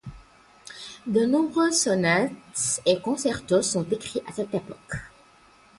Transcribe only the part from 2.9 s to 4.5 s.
concertos sont écrits à